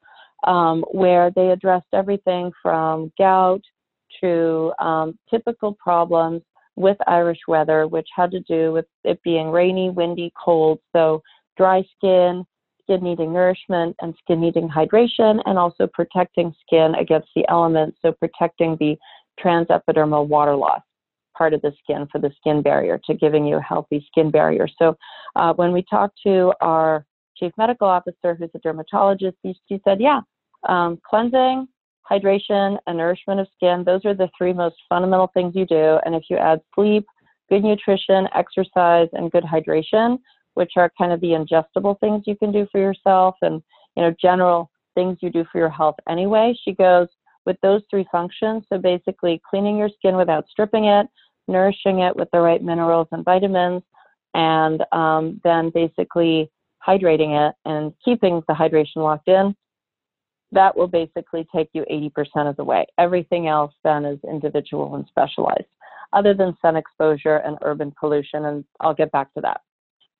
[0.44, 3.62] um, where they addressed everything from gout
[4.22, 6.42] to um, typical problems
[6.76, 10.80] with Irish weather, which had to do with it being rainy, windy, cold.
[10.94, 11.22] So
[11.56, 12.44] dry skin,
[12.82, 17.98] skin needing nourishment, and skin needing hydration, and also protecting skin against the elements.
[18.02, 18.96] So protecting the
[19.42, 20.80] transepidermal water loss
[21.36, 24.68] part of the skin for the skin barrier to giving you a healthy skin barrier.
[24.78, 24.96] So
[25.36, 27.04] uh, when we talked to our
[27.36, 30.20] chief medical officer, who's a dermatologist, he, he said, yeah,
[30.68, 31.68] um, cleansing,
[32.10, 33.84] hydration, and nourishment of skin.
[33.84, 35.98] Those are the three most fundamental things you do.
[36.04, 37.06] And if you add sleep,
[37.48, 40.18] good nutrition, exercise, and good hydration,
[40.54, 43.62] which are kind of the ingestible things you can do for yourself and
[43.96, 47.08] you know general things you do for your health anyway, she goes
[47.46, 48.64] with those three functions.
[48.68, 51.06] So basically, cleaning your skin without stripping it,
[51.48, 53.82] nourishing it with the right minerals and vitamins,
[54.34, 56.50] and um, then basically
[56.86, 59.54] hydrating it and keeping the hydration locked in
[60.52, 62.86] that will basically take you 80% of the way.
[62.98, 65.68] Everything else then is individual and specialized,
[66.12, 69.60] other than sun exposure and urban pollution, and I'll get back to that.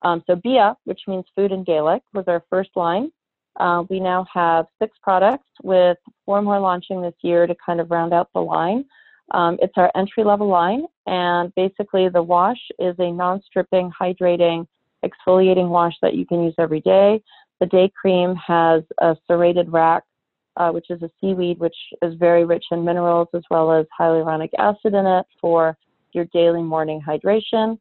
[0.03, 3.11] Um, so BIA, which means food in Gaelic, was our first line.
[3.59, 7.91] Uh, we now have six products with four more launching this year to kind of
[7.91, 8.85] round out the line.
[9.31, 14.67] Um, it's our entry level line, and basically the wash is a non stripping, hydrating,
[15.05, 17.23] exfoliating wash that you can use every day.
[17.61, 20.03] The day cream has a serrated wrack
[20.57, 24.51] uh, which is a seaweed which is very rich in minerals as well as hyaluronic
[24.59, 25.77] acid in it for
[26.13, 27.79] your daily morning hydration.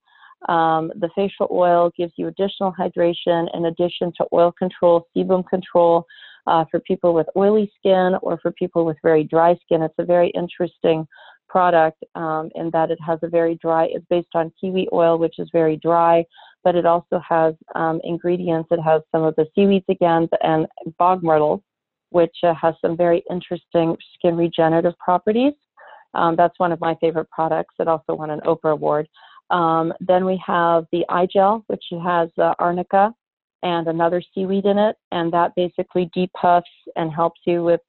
[0.49, 6.05] Um, the facial oil gives you additional hydration in addition to oil control, sebum control
[6.47, 9.81] uh, for people with oily skin or for people with very dry skin.
[9.81, 11.07] It's a very interesting
[11.47, 15.38] product um, in that it has a very dry, it's based on kiwi oil, which
[15.38, 16.25] is very dry,
[16.63, 18.69] but it also has um, ingredients.
[18.71, 21.62] It has some of the seaweeds again and bog myrtles,
[22.13, 25.54] which uh, has some very interesting skin regenerative properties.
[26.13, 27.76] Um, that's one of my favorite products.
[27.80, 29.08] It also won an Oprah Award.
[29.49, 33.13] Um, then we have the eye gel, which has uh, arnica
[33.63, 36.63] and another seaweed in it, and that basically depuffs
[36.95, 37.82] and helps you with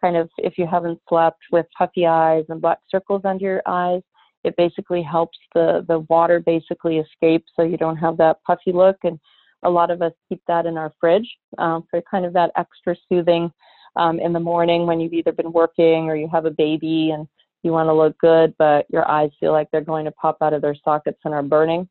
[0.00, 4.02] kind of if you haven't slept with puffy eyes and black circles under your eyes.
[4.44, 8.98] It basically helps the the water basically escape, so you don't have that puffy look
[9.02, 9.18] and
[9.64, 12.96] a lot of us keep that in our fridge um, for kind of that extra
[13.08, 13.52] soothing
[13.96, 17.26] um, in the morning when you've either been working or you have a baby and
[17.62, 20.52] you want to look good, but your eyes feel like they're going to pop out
[20.52, 21.88] of their sockets and are burning.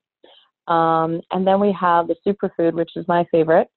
[0.67, 3.67] Um, and then we have the superfood, which is my favorite.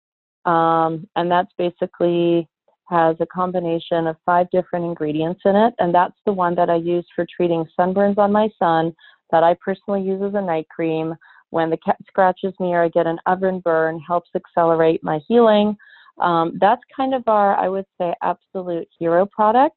[0.45, 2.49] Um, and that's basically
[2.89, 5.75] has a combination of five different ingredients in it.
[5.79, 8.95] And that's the one that I use for treating sunburns on my son
[9.33, 11.15] that I personally use as a night cream
[11.51, 15.77] when the cat scratches me or I get an oven burn, helps accelerate my healing.
[16.21, 19.77] Um, that's kind of our, I would say, absolute hero product.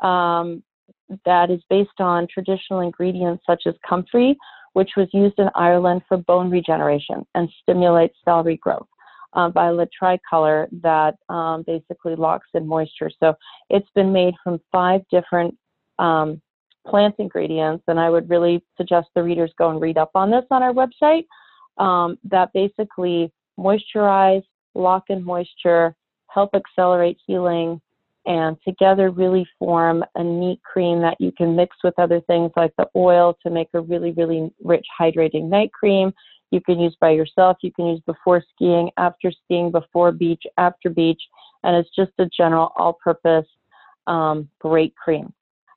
[0.00, 0.62] Um,
[1.24, 4.36] that is based on traditional ingredients such as comfrey,
[4.72, 8.86] which was used in Ireland for bone regeneration and stimulates cell regrowth.
[9.34, 13.10] Uh, Viola tricolor that um, basically locks in moisture.
[13.18, 13.34] So
[13.68, 15.56] it's been made from five different
[15.98, 16.40] um,
[16.86, 20.44] plant ingredients, and I would really suggest the readers go and read up on this
[20.50, 21.26] on our website.
[21.78, 24.44] Um, that basically moisturize,
[24.74, 25.94] lock in moisture,
[26.28, 27.80] help accelerate healing,
[28.26, 32.72] and together really form a neat cream that you can mix with other things like
[32.78, 36.12] the oil to make a really, really rich hydrating night cream.
[36.50, 40.88] You can use by yourself, you can use before skiing, after skiing, before beach, after
[40.88, 41.20] beach,
[41.64, 43.46] and it's just a general all purpose
[44.06, 45.32] um, great cream.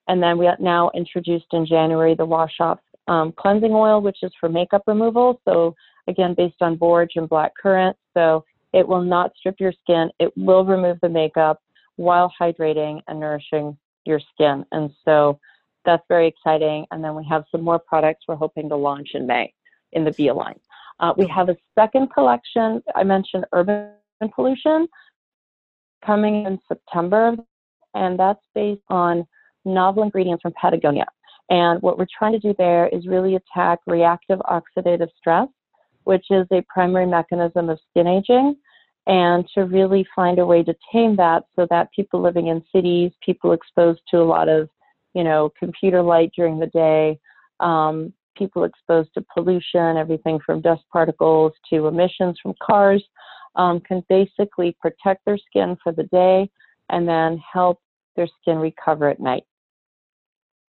[0.08, 4.32] And then we now introduced in January the wash off um, cleansing oil, which is
[4.39, 5.41] for makeup removal.
[5.46, 5.76] So,
[6.08, 7.96] again, based on borage and black currant.
[8.13, 8.43] So,
[8.74, 10.10] it will not strip your skin.
[10.20, 11.62] It will remove the makeup
[11.96, 14.65] while hydrating and nourishing your skin.
[14.72, 15.39] And so,
[15.86, 16.86] that's very exciting.
[16.91, 19.54] And then we have some more products we're hoping to launch in May
[19.93, 20.60] in the Bia line.
[21.00, 22.82] Uh, we have a second collection.
[22.96, 23.91] I mentioned urban
[24.36, 24.88] pollution
[26.06, 27.36] coming in September,
[27.93, 29.26] and that's based on
[29.68, 31.06] novel ingredients from Patagonia.
[31.50, 35.48] And what we're trying to do there is really attack reactive oxidative stress,
[36.04, 38.56] which is a primary mechanism of skin aging,
[39.08, 43.12] and to really find a way to tame that so that people living in cities,
[43.26, 44.70] people exposed to a lot of,
[45.14, 47.18] you know, computer light during the day,
[47.62, 53.04] um, people exposed to pollution, everything from dust particles to emissions from cars,
[53.56, 56.50] um, can basically protect their skin for the day
[56.90, 57.80] and then help
[58.16, 59.44] their skin recover at night.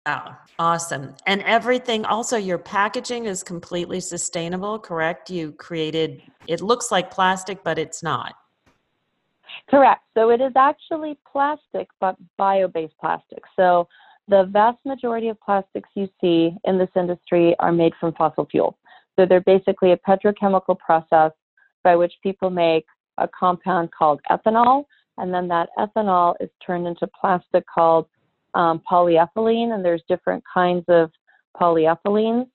[0.06, 1.15] Wow, awesome.
[1.26, 5.32] And everything, also, your packaging is completely sustainable, correct?
[5.32, 8.36] You created, it looks like plastic, but it's not.
[9.68, 10.04] Correct.
[10.15, 13.41] So it is actually plastic, but bio based plastic.
[13.56, 13.88] So
[14.28, 18.78] the vast majority of plastics you see in this industry are made from fossil fuel.
[19.15, 21.32] So they're basically a petrochemical process
[21.84, 22.86] by which people make
[23.18, 24.86] a compound called ethanol,
[25.18, 28.08] and then that ethanol is turned into plastic called
[28.56, 31.12] um, polyethylene, and there's different kinds of
[31.60, 32.48] polyethylenes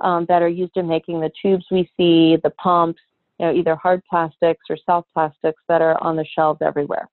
[0.00, 3.00] um, that are used in making the tubes we see, the pumps,
[3.38, 7.08] you know, either hard plastics or soft plastics that are on the shelves everywhere.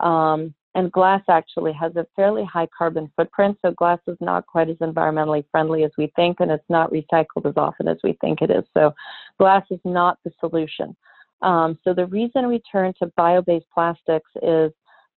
[0.00, 4.70] Um, and glass actually has a fairly high carbon footprint, so glass is not quite
[4.70, 8.40] as environmentally friendly as we think, and it's not recycled as often as we think
[8.40, 8.62] it is.
[8.72, 8.94] So,
[9.38, 10.96] glass is not the solution.
[11.42, 14.70] Um, so, the reason we turn to bio based plastics is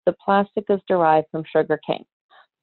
[0.06, 2.06] the plastic is derived from sugar cane.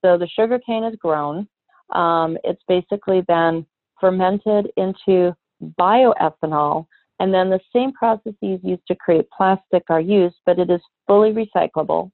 [0.03, 1.47] So the sugar cane is grown.
[1.93, 3.65] Um, it's basically then
[3.99, 5.35] fermented into
[5.79, 6.85] bioethanol,
[7.19, 11.33] and then the same processes used to create plastic are used, but it is fully
[11.33, 12.11] recyclable.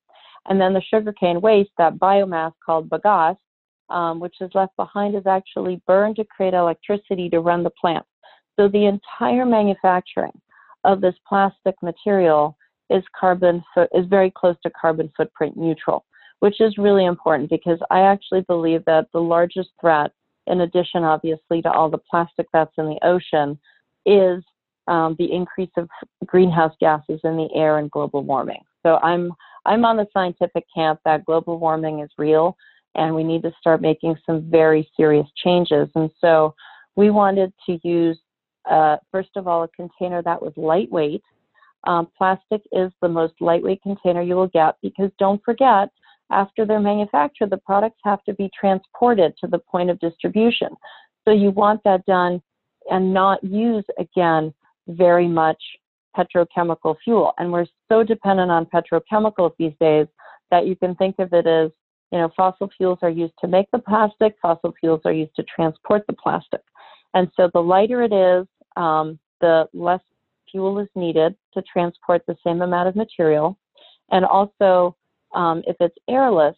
[0.47, 3.37] And then the sugarcane waste, that biomass called bagasse,
[3.89, 8.05] um, which is left behind, is actually burned to create electricity to run the plant.
[8.55, 10.39] So the entire manufacturing
[10.83, 12.57] of this plastic material
[12.89, 16.05] is carbon is very close to carbon footprint neutral
[16.39, 20.11] which is really important because I actually believe that the largest threat,
[20.47, 23.59] in addition, obviously, to all the plastic that's in the ocean,
[24.05, 24.43] is
[24.87, 25.89] um, the increase of
[26.25, 28.61] greenhouse gases in the air and global warming.
[28.83, 29.33] So I'm
[29.65, 32.55] I'm on the scientific camp that global warming is real,
[32.93, 35.89] and we need to start making some very serious changes.
[35.95, 36.53] And so
[36.95, 38.19] we wanted to use,
[38.69, 41.23] uh, first of all, a container that was lightweight.
[41.85, 45.89] Um, plastic is the most lightweight container you will get because don't forget
[46.31, 50.69] after they're manufactured, the products have to be transported to the point of distribution.
[51.23, 52.41] So you want that done
[52.89, 54.53] and not use, again,
[54.87, 55.61] very much
[56.17, 57.33] petrochemical fuel.
[57.37, 60.07] And we're so dependent on petrochemicals these days
[60.51, 61.71] that you can think of it as,
[62.11, 65.43] you know, fossil fuels are used to make the plastic, fossil fuels are used to
[65.43, 66.61] transport the plastic.
[67.13, 70.01] And so the lighter it is, um, the less
[70.51, 73.57] fuel is needed to transport the same amount of material.
[74.11, 74.95] And also,
[75.35, 76.55] um, if it's airless,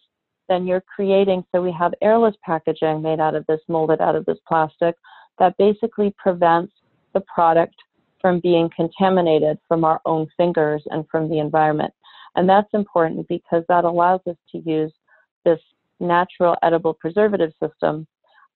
[0.48, 4.24] then you're creating, so we have airless packaging made out of this, molded out of
[4.24, 4.94] this plastic,
[5.38, 6.72] that basically prevents
[7.12, 7.74] the product
[8.20, 11.92] from being contaminated from our own fingers and from the environment.
[12.34, 14.92] And that's important because that allows us to use
[15.44, 15.60] this
[16.00, 18.06] natural edible preservative system,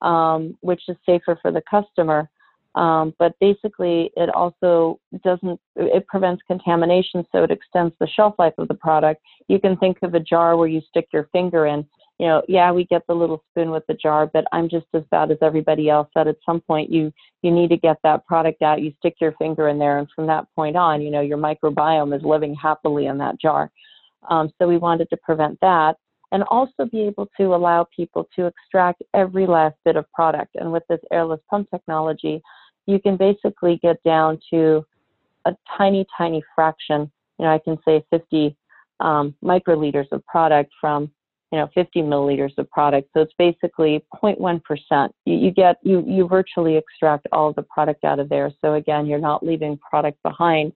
[0.00, 2.28] um, which is safer for the customer
[2.74, 8.54] um, but basically, it also doesn't, it prevents contamination, so it extends the shelf life
[8.58, 9.20] of the product.
[9.48, 11.86] You can think of a jar where you stick your finger in.
[12.18, 15.02] You know, yeah, we get the little spoon with the jar, but I'm just as
[15.10, 16.08] bad as everybody else.
[16.14, 18.80] That at some point you you need to get that product out.
[18.80, 22.16] You stick your finger in there, and from that point on, you know, your microbiome
[22.16, 23.70] is living happily in that jar.
[24.30, 25.96] Um, so we wanted to prevent that
[26.32, 30.54] and also be able to allow people to extract every last bit of product.
[30.54, 32.42] And with this airless pump technology,
[32.86, 34.84] you can basically get down to
[35.44, 37.10] a tiny, tiny fraction.
[37.38, 38.56] You know, I can say 50
[39.00, 41.10] um, microliters of product from,
[41.50, 43.10] you know, 50 milliliters of product.
[43.14, 45.10] So it's basically 0.1%.
[45.24, 48.50] You, you get, you, you virtually extract all the product out of there.
[48.60, 50.72] So again, you're not leaving product behind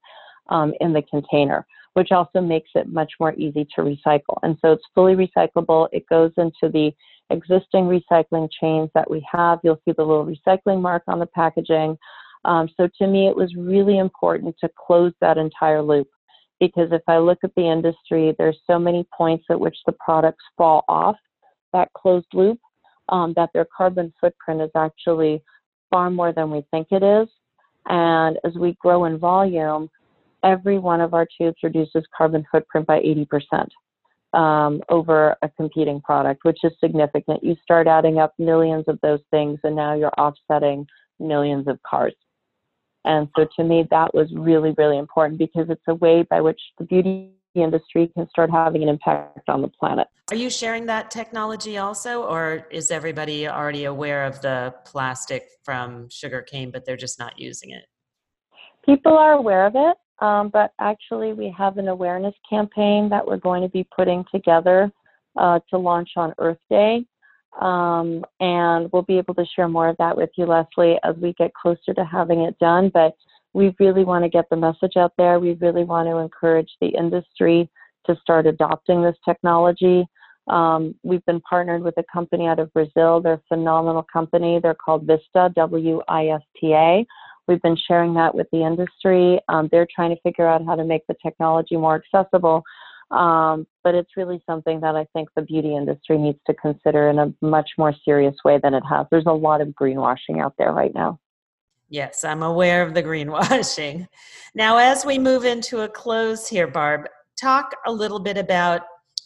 [0.49, 4.39] um, in the container, which also makes it much more easy to recycle.
[4.43, 5.89] And so it's fully recyclable.
[5.93, 6.93] It goes into the
[7.31, 9.59] existing recycling chains that we have.
[9.63, 11.97] You'll see the little recycling mark on the packaging.
[12.45, 16.09] Um, so to me, it was really important to close that entire loop
[16.61, 20.45] because if I look at the industry, there's so many points at which the products
[20.57, 21.17] fall off
[21.73, 22.59] that closed loop
[23.09, 25.43] um, that their carbon footprint is actually
[25.91, 27.29] far more than we think it is.
[27.89, 29.89] And as we grow in volume,
[30.43, 33.69] every one of our tubes reduces carbon footprint by 80%
[34.33, 37.43] um, over a competing product, which is significant.
[37.43, 40.87] You start adding up millions of those things, and now you're offsetting
[41.19, 42.15] millions of cars.
[43.05, 46.61] And so to me, that was really, really important because it's a way by which
[46.79, 50.09] the beauty industry can start having an impact on the planet.
[50.31, 56.09] Are you sharing that technology also, or is everybody already aware of the plastic from
[56.11, 57.85] sugarcane, but they're just not using it?
[58.85, 63.37] People are aware of it, um, but actually, we have an awareness campaign that we're
[63.37, 64.91] going to be putting together
[65.37, 67.05] uh, to launch on Earth Day.
[67.61, 71.33] Um, and we'll be able to share more of that with you, Lesley, as we
[71.35, 72.91] get closer to having it done.
[72.93, 73.15] But
[73.55, 75.39] we really want to get the message out there.
[75.39, 77.71] We really want to encourage the industry
[78.07, 80.07] to start adopting this technology.
[80.49, 83.21] Um, we've been partnered with a company out of Brazil.
[83.21, 84.61] They're a phenomenal company.
[84.63, 87.07] They're called Vista, W I S T A.
[87.49, 89.41] We've been sharing that with the industry.
[89.49, 92.63] Um, they're trying to figure out how to make the technology more accessible.
[93.11, 97.19] Um, but it's really something that I think the beauty industry needs to consider in
[97.19, 99.07] a much more serious way than it has.
[99.11, 101.21] There's a lot of greenwashing out there right now.
[101.89, 104.09] Yes, I'm aware of the greenwashing.
[104.55, 107.03] Now, as we move into a close here, Barb,
[107.39, 108.81] talk a little bit about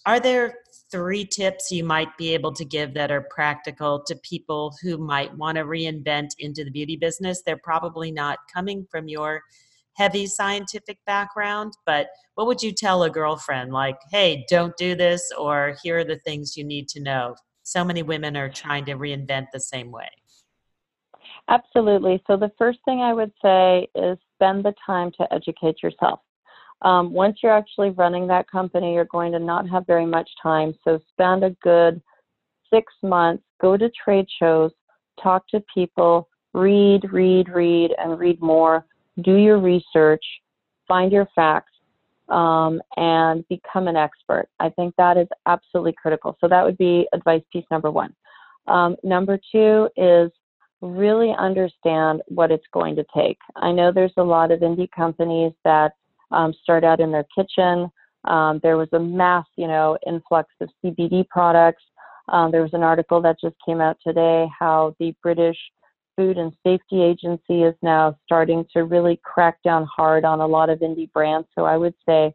[0.05, 0.55] are there
[0.91, 5.37] three tips you might be able to give that are practical to people who might
[5.37, 7.43] want to reinvent into the beauty business?
[7.45, 9.43] They're probably not coming from your
[9.95, 15.31] heavy scientific background, but what would you tell a girlfriend like, hey, don't do this,
[15.39, 17.35] or here are the things you need to know?
[17.63, 20.09] So many women are trying to reinvent the same way.
[21.49, 22.23] Absolutely.
[22.27, 26.21] So, the first thing I would say is spend the time to educate yourself.
[26.83, 30.75] Um, once you're actually running that company, you're going to not have very much time.
[30.85, 32.01] So, spend a good
[32.73, 34.71] six months, go to trade shows,
[35.23, 38.87] talk to people, read, read, read, and read more.
[39.23, 40.25] Do your research,
[40.89, 41.73] find your facts,
[42.29, 44.49] um, and become an expert.
[44.59, 46.37] I think that is absolutely critical.
[46.41, 48.15] So, that would be advice piece number one.
[48.67, 50.31] Um, number two is
[50.81, 53.39] really understand what it's going to take.
[53.57, 55.93] I know there's a lot of indie companies that
[56.31, 57.91] um, start out in their kitchen.
[58.25, 61.83] Um, there was a mass, you know, influx of CBD products.
[62.29, 65.57] Um, there was an article that just came out today how the British
[66.17, 70.69] Food and Safety Agency is now starting to really crack down hard on a lot
[70.69, 71.49] of indie brands.
[71.55, 72.35] So I would say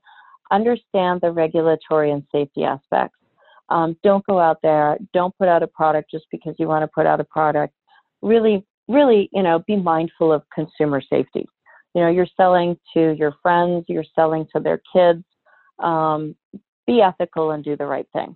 [0.52, 3.18] understand the regulatory and safety aspects.
[3.70, 6.88] Um, don't go out there, don't put out a product just because you want to
[6.88, 7.74] put out a product
[8.22, 11.48] really, really, you know, be mindful of consumer safety.
[11.96, 15.24] You know, you're selling to your friends, you're selling to their kids.
[15.80, 16.36] Um,
[16.86, 18.36] be ethical and do the right thing.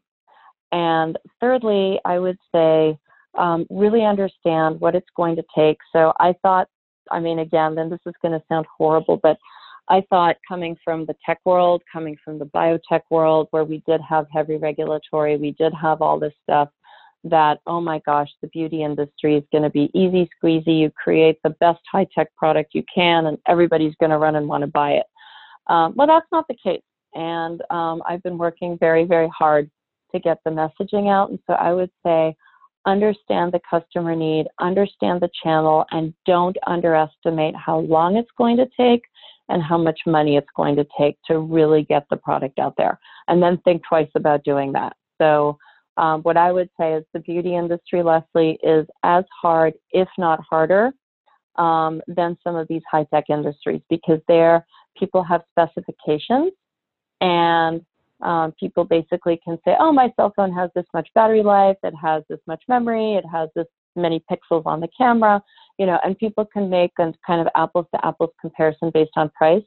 [0.72, 2.98] And thirdly, I would say
[3.38, 5.78] um, really understand what it's going to take.
[5.92, 6.68] So I thought,
[7.12, 9.38] I mean, again, then this is going to sound horrible, but
[9.88, 14.02] I thought coming from the tech world, coming from the biotech world, where we did
[14.08, 16.70] have heavy regulatory, we did have all this stuff,
[17.24, 20.80] that, oh my gosh, the beauty industry is going to be easy squeezy.
[20.80, 24.48] You create the best high tech product you can, and everybody's going to run and
[24.48, 25.06] want to buy it.
[25.68, 26.82] Um, well, that's not the case.
[27.14, 29.70] And um, I've been working very, very hard
[30.14, 31.30] to get the messaging out.
[31.30, 32.36] And so I would say,
[32.86, 38.68] understand the customer need, understand the channel, and don't underestimate how long it's going to
[38.78, 39.04] take
[39.50, 43.00] and how much money it's going to take to really get the product out there.
[43.28, 44.96] And then think twice about doing that.
[45.20, 45.58] So
[46.00, 50.40] um, what I would say is the beauty industry, Lesley, is as hard, if not
[50.50, 50.94] harder,
[51.58, 54.66] um, than some of these high tech industries because there
[54.98, 56.54] people have specifications
[57.20, 57.82] and
[58.22, 61.94] um, people basically can say, oh, my cell phone has this much battery life, it
[62.02, 65.44] has this much memory, it has this many pixels on the camera,
[65.78, 69.30] you know, and people can make a kind of apples to apples comparison based on
[69.32, 69.64] price.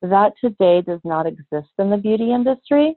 [0.00, 2.96] That today does not exist in the beauty industry.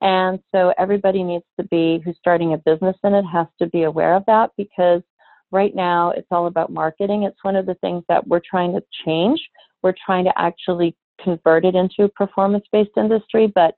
[0.00, 3.82] And so everybody needs to be, who's starting a business in it, has to be
[3.82, 5.02] aware of that because
[5.50, 7.24] right now it's all about marketing.
[7.24, 9.40] It's one of the things that we're trying to change.
[9.82, 13.50] We're trying to actually convert it into a performance based industry.
[13.52, 13.74] But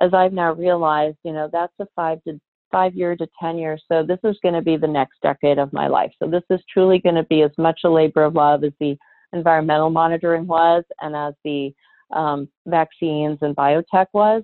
[0.00, 2.38] as I've now realized, you know, that's a five to
[2.70, 3.82] five year to 10 years.
[3.86, 6.10] So this is going to be the next decade of my life.
[6.20, 8.96] So this is truly going to be as much a labor of love as the
[9.32, 11.72] environmental monitoring was and as the
[12.14, 14.42] um, vaccines and biotech was.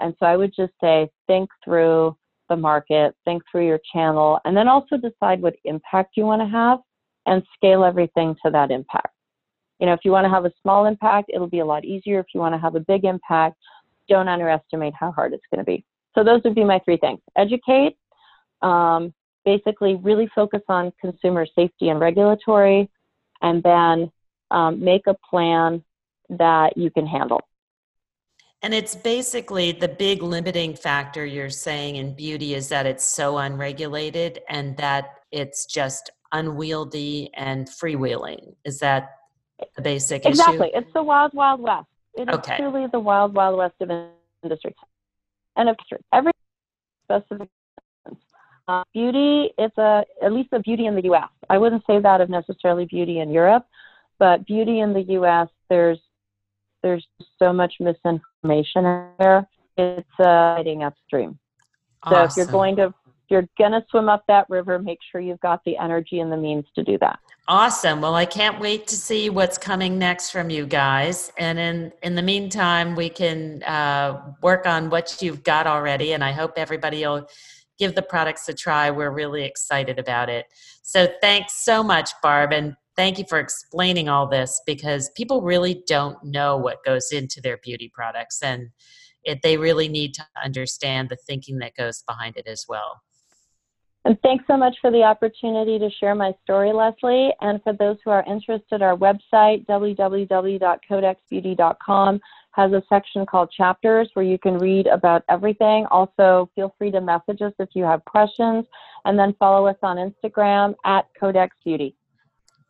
[0.00, 2.16] And so I would just say think through
[2.48, 6.48] the market, think through your channel, and then also decide what impact you want to
[6.48, 6.80] have
[7.26, 9.14] and scale everything to that impact.
[9.78, 12.18] You know, if you want to have a small impact, it'll be a lot easier.
[12.20, 13.56] If you want to have a big impact,
[14.08, 15.84] don't underestimate how hard it's going to be.
[16.14, 17.20] So those would be my three things.
[17.36, 17.96] Educate,
[18.62, 22.90] um, basically really focus on consumer safety and regulatory,
[23.42, 24.10] and then
[24.50, 25.82] um, make a plan
[26.28, 27.40] that you can handle.
[28.62, 33.38] And it's basically the big limiting factor you're saying in beauty is that it's so
[33.38, 38.54] unregulated and that it's just unwieldy and freewheeling.
[38.64, 39.16] Is that
[39.76, 40.68] the basic exactly.
[40.68, 40.78] issue?
[40.78, 41.86] It's the wild, wild west.
[42.14, 42.58] It is Okay.
[42.58, 43.90] truly the wild, wild west of
[44.42, 44.74] industry.
[45.56, 46.32] And of course, every
[47.04, 47.48] specific
[48.68, 51.28] uh, beauty, it's a at least the beauty in the U.S.
[51.48, 53.66] I wouldn't say that of necessarily beauty in Europe,
[54.18, 55.48] but beauty in the U.S.
[55.68, 55.98] There's
[56.82, 57.06] there's
[57.38, 59.48] so much misinformation out there.
[59.76, 61.38] It's uh, heading upstream.
[62.08, 62.94] So if you're going to
[63.30, 66.36] you're going to swim up that river, make sure you've got the energy and the
[66.36, 67.20] means to do that.
[67.46, 68.00] Awesome.
[68.00, 71.32] Well, I can't wait to see what's coming next from you guys.
[71.38, 76.12] And in in the meantime, we can uh, work on what you've got already.
[76.12, 77.28] And I hope everybody will
[77.78, 78.90] give the products a try.
[78.90, 80.46] We're really excited about it.
[80.82, 85.82] So thanks so much, Barb, and thank you for explaining all this because people really
[85.86, 88.70] don't know what goes into their beauty products, and
[89.24, 93.02] it, they really need to understand the thinking that goes behind it as well.
[94.06, 97.34] And thanks so much for the opportunity to share my story, Lesley.
[97.42, 102.20] And for those who are interested, our website, www.codexbeauty.com,
[102.52, 105.84] has a section called chapters where you can read about everything.
[105.90, 108.64] Also, feel free to message us if you have questions.
[109.04, 111.94] And then follow us on Instagram at Codex Beauty.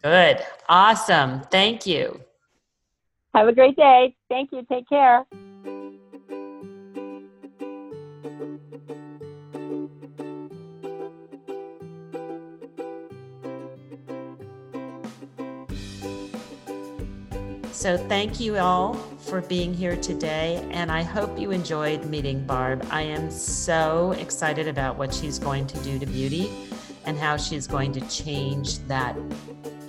[0.03, 0.39] Good.
[0.69, 1.43] Awesome.
[1.51, 2.21] Thank you.
[3.35, 4.17] Have a great day.
[4.29, 4.65] Thank you.
[4.69, 5.27] Take care.
[17.73, 22.87] So, thank you all for being here today, and I hope you enjoyed meeting Barb.
[22.91, 26.51] I am so excited about what she's going to do to beauty
[27.07, 29.17] and how she's going to change that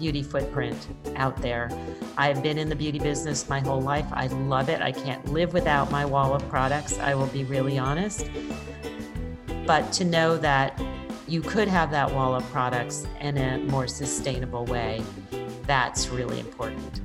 [0.02, 1.70] beauty footprint out there.
[2.18, 4.08] I've been in the beauty business my whole life.
[4.12, 4.82] I love it.
[4.82, 6.98] I can't live without my wall of products.
[6.98, 8.28] I will be really honest.
[9.68, 10.82] But to know that
[11.28, 15.04] you could have that wall of products in a more sustainable way,
[15.68, 17.02] that's really important.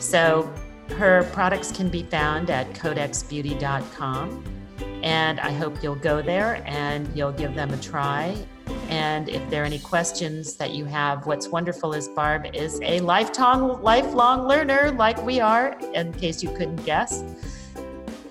[0.00, 0.52] So
[0.98, 4.44] her products can be found at codexbeauty.com.
[5.04, 8.36] And I hope you'll go there and you'll give them a try.
[8.88, 13.00] And if there are any questions that you have, what's wonderful is Barb is a
[13.00, 17.22] lifelong, lifelong learner like we are, in case you couldn't guess.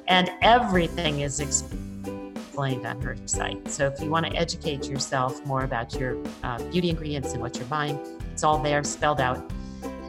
[0.08, 3.70] And everything is explained on her site.
[3.70, 7.56] So if you want to educate yourself more about your uh, beauty ingredients and what
[7.58, 8.00] you're buying,
[8.32, 9.52] it's all there spelled out.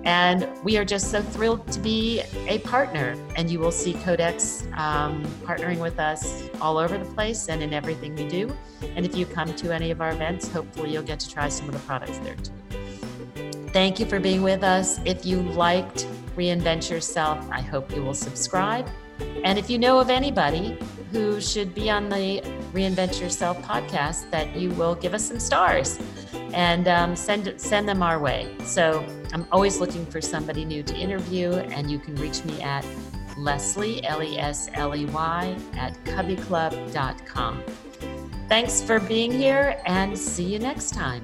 [0.04, 3.16] And we are just so thrilled to be a partner.
[3.36, 7.72] And you will see Codex um, partnering with us all over the place and in
[7.72, 8.54] everything we do.
[8.96, 11.68] And if you come to any of our events, hopefully you'll get to try some
[11.68, 12.52] of the products there too.
[13.72, 15.00] Thank you for being with us.
[15.04, 18.88] If you liked Reinvent Yourself, I hope you will subscribe.
[19.42, 20.78] And if you know of anybody
[21.14, 22.42] who should be on the
[22.72, 25.96] Reinvent Yourself podcast, that you will give us some stars
[26.52, 28.52] and um, send send them our way.
[28.64, 32.84] So I'm always looking for somebody new to interview, and you can reach me at
[33.36, 37.62] Lesley L E S L E Y at coveyclub.com.
[38.48, 41.22] Thanks for being here, and see you next time.